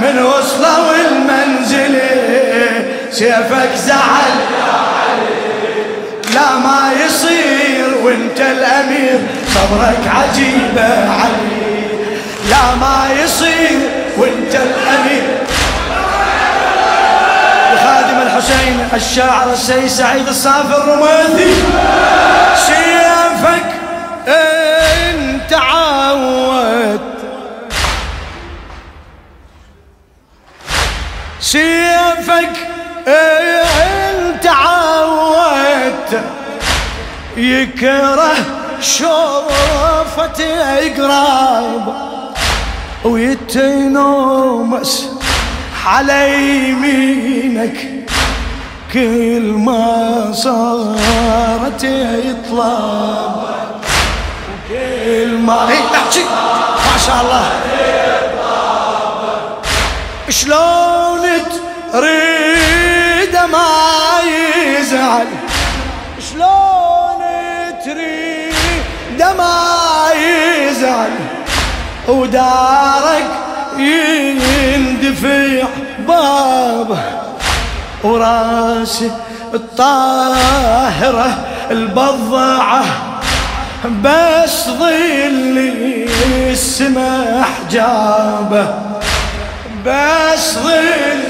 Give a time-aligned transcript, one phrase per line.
[0.00, 1.98] من وصلوا المنزل
[3.10, 4.32] سيفك زعل.
[6.34, 9.20] لا ما يصير وانت الأمير
[9.54, 11.60] صبرك عجيبه علي
[12.50, 13.78] لا ما يصير
[14.18, 15.22] وانت الأمير.
[17.84, 21.54] خادم الحسين الشاعر السيد سعيد الصافي الرماثي
[22.56, 23.66] سيفك
[24.28, 24.69] انت
[31.52, 32.56] سيفك
[33.08, 36.22] أنت عودت.
[37.36, 38.32] يكره
[38.80, 41.94] شوفته قراب
[43.04, 45.08] ويتنومس
[45.86, 46.34] على
[46.68, 47.78] يمينك.
[48.92, 53.42] كل ما صارت يطلب
[54.70, 56.24] وكل ما احكي
[56.86, 57.50] ما شاء الله.
[60.28, 60.99] شلون
[61.92, 63.70] تريد ما
[64.78, 65.26] يزعل.
[66.30, 67.22] شلون
[67.84, 71.10] تريد ما يزعل؟
[72.08, 73.30] ودارك
[73.78, 75.68] يندفع
[76.08, 77.00] بابه
[78.04, 79.10] وراسي
[79.54, 82.84] الطاهرة البضعة.
[84.02, 86.06] بس ظلي
[86.50, 88.89] السمح جابه.
[89.86, 91.20] بس ظل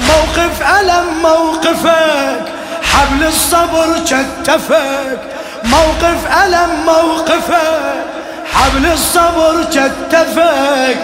[0.00, 2.42] موقف ألم موقفك
[2.82, 5.18] حبل الصبر كتفك
[5.64, 8.04] موقف ألم موقفك
[8.52, 10.96] حبل الصبر كتفك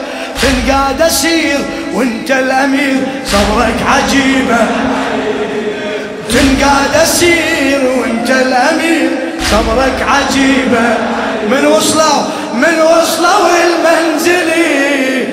[0.42, 1.58] تنقاد أسير
[1.94, 4.66] وأنت الأمير؟ صبرك عجيبة
[6.30, 9.10] تنقاد أسير وأنت الأمير؟
[9.50, 10.94] صبرك عجيبة
[11.50, 12.24] من وصلوا
[12.62, 15.28] من وصلوا المنزلي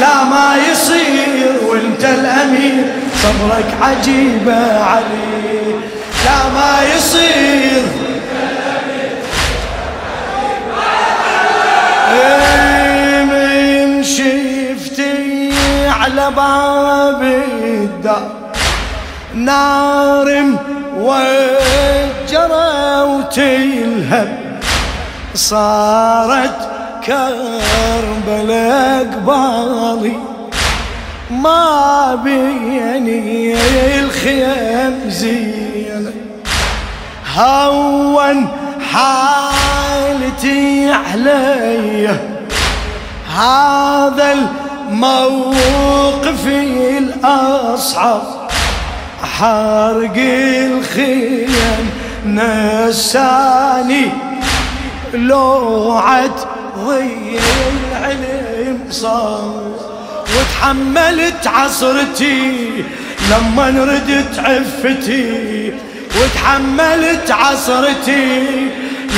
[0.00, 2.84] لا ما يصير وانت الأمير
[3.22, 5.80] صبرك عجيبه علي.
[6.24, 7.82] لا ما يصير.
[14.04, 15.52] شفتي
[15.88, 18.30] على باب الدار
[19.34, 20.58] نارم
[22.34, 24.60] وجرى وتلهب.
[25.34, 26.68] صارت
[27.06, 30.16] كربلاء قبالي
[31.30, 33.54] ما بيني
[34.00, 36.12] الخيام زينة.
[37.36, 38.48] هون
[38.92, 42.16] حالتي علي.
[43.36, 44.48] هذا
[44.90, 48.22] الموقف الأصعب.
[49.22, 51.86] حرق الخيام
[52.26, 54.10] نساني
[55.14, 56.34] لوعة
[56.78, 57.38] ضي
[57.92, 59.74] العلم صار.
[60.24, 62.84] وتحملت عصرتي
[63.30, 65.72] لما ردت عفتي
[66.16, 68.46] وتحملت عصرتي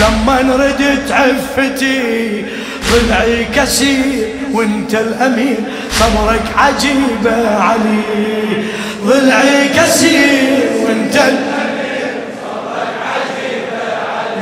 [0.00, 2.44] لما ردت عفتي
[2.92, 5.56] ضلعي كسير وانت الامير
[5.92, 8.02] صبرك عجيبه علي.
[9.04, 11.55] ضلعي كسير وانت الامير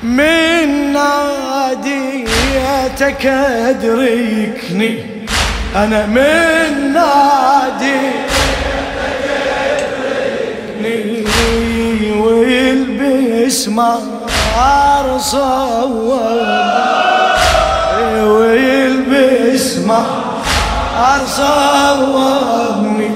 [0.04, 2.46] من ناديتك
[3.26, 4.94] أدركني.
[5.76, 8.32] أنا من ناديتك
[10.82, 11.26] أدركني.
[12.18, 16.42] والبس مار صور
[18.24, 23.12] والبس مار صورني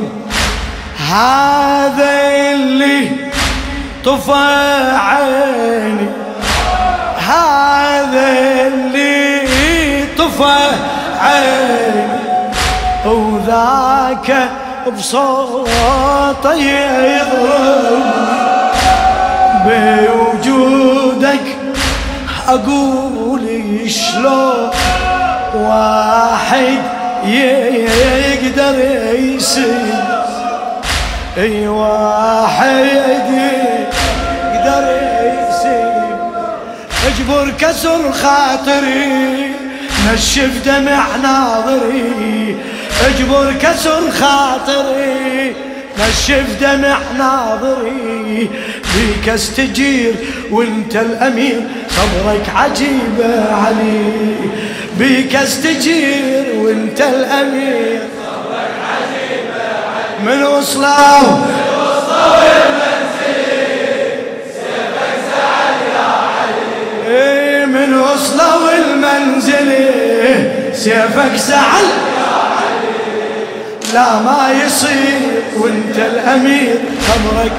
[1.16, 2.12] هذا
[2.52, 3.08] اللي
[4.06, 6.10] طفى عيني.
[7.28, 8.28] هذا
[8.68, 9.48] اللي
[10.18, 10.60] طفى
[11.20, 12.20] عيني.
[13.06, 14.50] وذاك
[14.98, 18.04] بصوته يضرب
[19.66, 21.46] بوجودك
[22.48, 23.46] أقول
[23.90, 24.70] شلون
[25.56, 26.82] واحد
[27.26, 28.78] يقدر
[29.20, 30.15] يسير.
[31.38, 33.26] أي واحد
[34.54, 34.88] يقدر
[35.50, 36.16] يسير
[37.08, 39.52] اجبر كسر خاطري
[40.14, 42.56] نشف دمع ناظري.
[43.08, 45.56] اجبر كسر خاطري
[46.00, 48.50] نشف دمع ناظري.
[48.96, 50.14] بيك استجير
[50.52, 54.12] وانت الأمير صبرك عجيبه علي.
[55.00, 58.00] بيك استجير وانت الأمير.
[60.25, 60.88] من وصلوا
[61.77, 62.66] وصلوا
[67.66, 69.69] من وصلوا المنزل.
[70.74, 71.86] سيفك سعل.
[73.94, 75.22] لا ما يصير
[75.57, 77.51] وانت الأمير خبرك.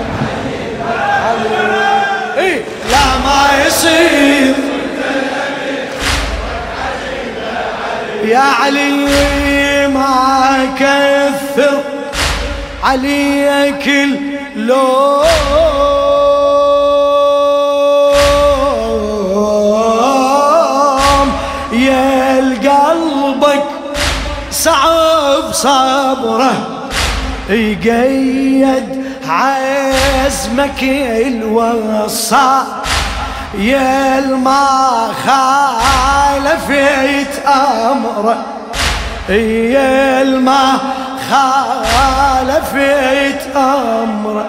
[2.39, 4.55] إيه لا ما يصير.
[8.25, 11.83] يا علي ما كثر
[12.87, 15.27] عليك اللوم.
[24.51, 26.55] صعب صبره
[27.49, 30.83] يقيد عزمك
[31.27, 32.63] الوصى.
[33.59, 36.67] يا الما خالفت
[37.47, 38.45] أمره
[39.29, 40.79] يا الما
[41.31, 42.77] خالفت
[43.57, 44.47] أمره.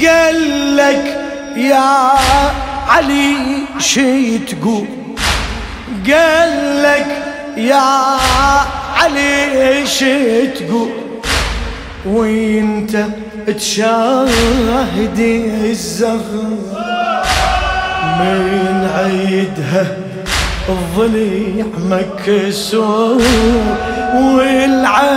[0.00, 1.18] قال لك
[1.56, 2.10] يا
[2.88, 3.36] علي
[3.78, 4.86] شي تقول؟
[6.06, 7.22] قال لك
[7.56, 8.16] يا
[8.96, 9.86] علي
[10.58, 10.90] تقول؟
[12.06, 13.06] وانت
[13.46, 15.18] تشاهد
[15.64, 16.58] الزغر
[18.20, 20.09] من عيدها.
[20.70, 23.22] الضليع مكسور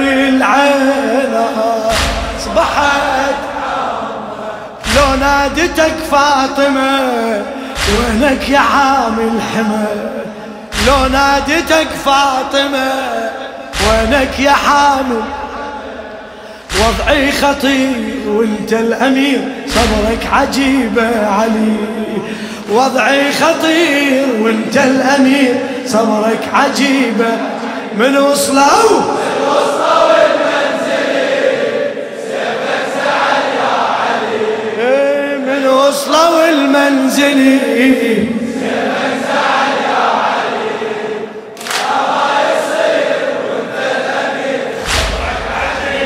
[2.55, 3.35] حمر
[4.95, 6.97] لو نادتك فاطمة
[7.99, 9.85] وينك يا عامل حمى
[10.87, 12.91] لو نادتك فاطمة
[13.89, 15.21] وينك يا حامل
[16.77, 17.93] وضعي خطير
[18.27, 21.75] وانت الامير صبرك عجيبة علي.
[22.71, 27.37] وضعي خطير وانت الامير صبرك عجيبة
[27.97, 29.01] من وصلوا؟
[35.47, 37.59] من وصلوا المنزل؟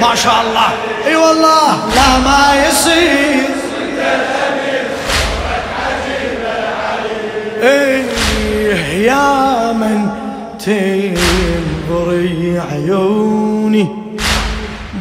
[0.01, 0.69] ما شاء الله
[1.07, 1.89] اي والله.
[1.95, 3.43] لا ما يصير
[7.63, 10.09] إيه يا من
[10.59, 13.87] تنظري عيوني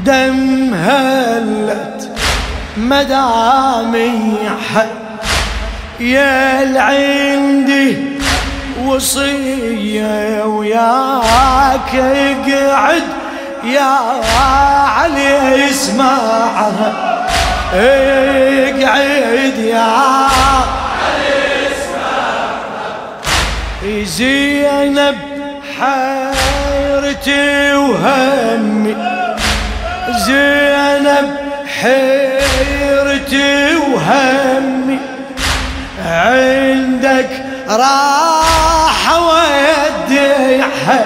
[0.04, 2.08] دم هلت
[2.76, 4.34] مدامي
[6.00, 7.96] يا العندي
[8.84, 13.02] وصية وياك اقعد
[13.64, 14.22] يا
[14.98, 16.92] علي اسمعها
[17.74, 20.60] اقعد يا علي
[21.72, 22.90] اسمعها
[24.04, 25.18] زينب
[25.80, 28.96] حيرتي وهمي.
[30.26, 31.36] زينب
[31.80, 34.98] حيرتي وهمي.
[36.06, 37.30] عندك
[37.68, 41.04] راحة ويديها.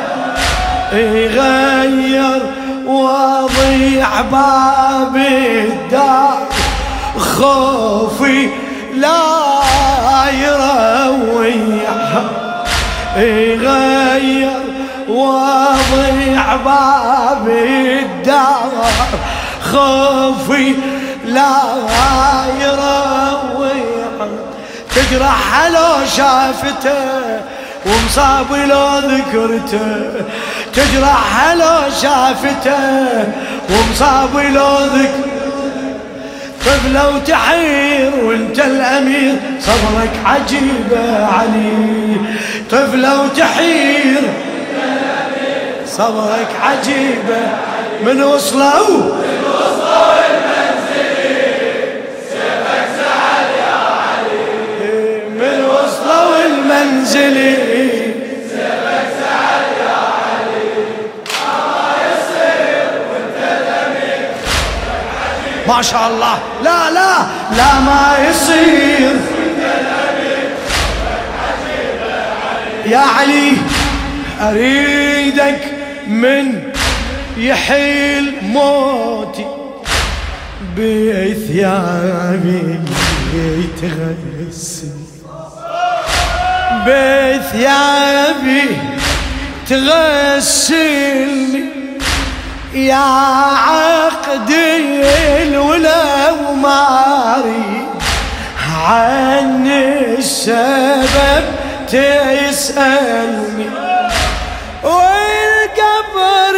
[0.93, 2.43] يغير
[2.87, 6.47] وضيع باب الدار.
[7.19, 8.49] خوفي
[8.95, 12.25] لا يرويها
[13.17, 14.61] يغير
[15.09, 18.71] وضيع باب الدار.
[19.73, 20.75] خوفي
[21.25, 21.57] لا
[22.61, 23.83] يروي
[24.95, 27.54] تجرح لو شافته
[27.87, 30.11] ومصاب لو ذكرته
[30.75, 32.79] تجرح لو شافته.
[33.71, 35.35] ومصاب لو ذكرته
[36.67, 42.17] طفلة وتحير وانت الأمير صبرك عجيبة علي.
[42.71, 44.23] طفلة وتحير
[45.87, 47.43] صبرك عجيبة
[48.07, 49.24] من وصلوا
[57.05, 57.57] منزلي
[58.51, 60.73] سعد يا علي
[62.09, 63.39] يصير وانت
[65.69, 66.39] ما شاء الله.
[66.63, 67.13] لا لا
[67.57, 69.17] لا ما يصير.
[72.87, 73.53] يا علي
[74.41, 75.61] أريدك
[76.09, 76.73] من
[77.37, 79.47] يحيل موتي
[80.77, 82.81] بثيابي
[83.83, 85.14] تغسل
[86.87, 88.69] بثيابي
[89.69, 91.65] تغسلني.
[92.75, 93.11] يا
[93.69, 95.03] عقدي
[95.43, 97.89] الولا وماري
[98.79, 101.45] عن السبب
[101.89, 103.71] تسألني.
[104.83, 106.57] والقبر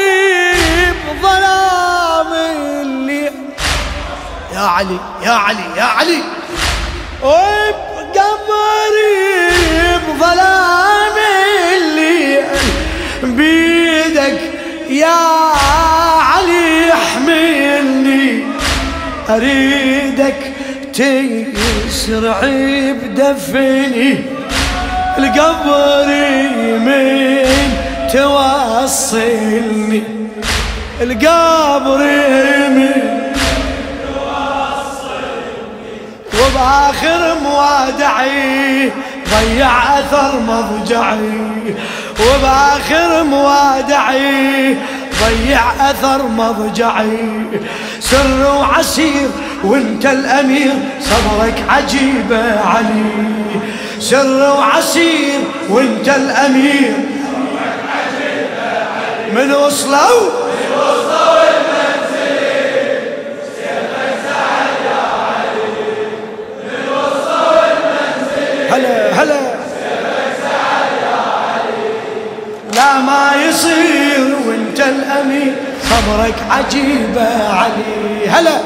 [1.06, 3.33] بظلام الليل
[4.54, 6.23] يا علي يا علي يا علي.
[7.23, 7.97] وبقبري
[10.08, 11.16] بظلام
[11.76, 12.44] الليل
[13.22, 14.40] بيدك
[14.90, 15.18] يا
[16.20, 18.44] علي احملني
[19.30, 20.40] أريدك
[20.92, 22.40] تسرع
[22.92, 24.12] بدفني.
[25.18, 26.08] القبر
[26.78, 27.46] من
[28.12, 30.02] توصلني.
[31.00, 31.98] القبر
[32.68, 32.92] من
[36.40, 38.65] وبآخر موادعي
[39.30, 41.75] ضيع أثر مضجعي
[42.21, 44.76] وبآخر موادعي.
[45.25, 47.47] ضيع أثر مضجعي.
[48.00, 49.28] سر وعسير
[49.64, 53.12] وانت الأمير صبرك عجيبة علي.
[54.00, 56.92] سر وعسير وانت الأمير.
[59.35, 60.45] من وصلوا
[75.96, 78.28] صبرك عجيبه علي.
[78.28, 78.56] هلا.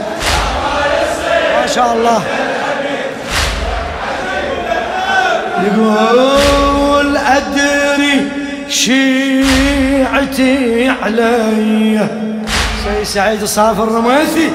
[1.61, 2.23] ما شاء الله.
[5.67, 8.29] يقول أدري
[8.69, 10.55] شيعتي
[11.03, 12.09] علي.
[12.85, 14.51] سيد سعيد الصافي الرميثي.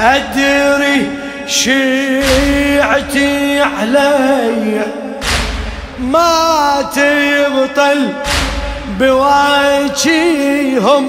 [0.00, 1.10] أدري
[1.46, 4.82] شيعتي علي.
[6.00, 8.12] ما تبطل
[9.00, 11.04] بواجيهم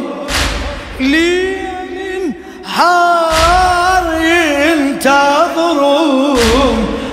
[0.99, 2.33] لين
[2.75, 4.05] حار
[4.65, 6.37] ينتظرون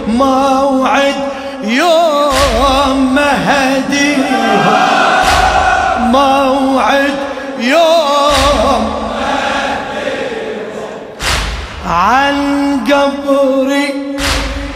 [0.08, 1.14] موعد
[1.64, 4.78] يوم مهديهم
[6.12, 7.14] موعد
[7.58, 8.84] يوم
[11.86, 12.36] عن
[12.86, 13.94] قبري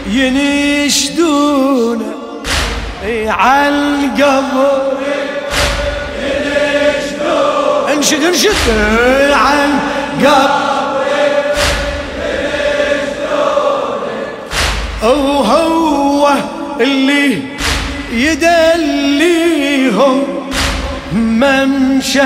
[0.07, 2.13] ينشدون.
[3.27, 4.92] عن قبري
[8.03, 8.69] انشد انشد
[9.31, 9.79] عن
[10.19, 11.43] قبري
[15.03, 16.33] وهو
[16.81, 17.41] اللي
[18.11, 20.23] يدليهم.
[21.13, 22.23] ممشى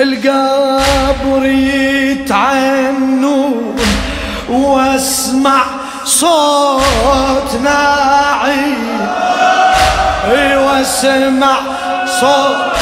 [0.00, 1.44] القبر
[2.06, 3.76] يتعنون
[4.48, 5.62] واسمع
[6.04, 8.74] صوت ناعي.
[10.56, 11.56] واسمع
[12.20, 12.79] صوت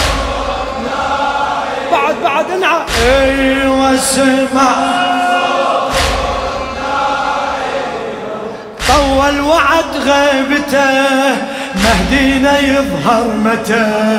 [2.25, 4.73] بعد بعد انعى واسمع
[8.89, 11.09] طول وعد غيبته
[11.75, 14.19] مهدينا يظهر متى؟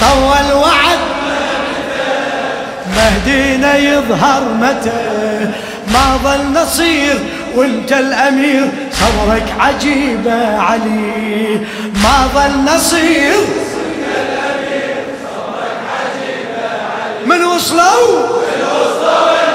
[0.00, 0.98] طول وعد
[2.96, 5.50] مهدينا يظهر متى؟
[5.92, 7.18] ما ظل نصير
[7.56, 11.60] وانت الأمير صبرك عجيبة علي.
[11.94, 13.34] ما ظل نصير
[17.30, 19.49] من وصلوا من وصلوا